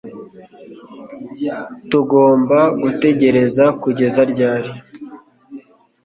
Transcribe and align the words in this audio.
tugomba 1.89 2.59
gutegereza 2.81 3.65
kugeza 3.81 4.21
ryari 4.31 4.71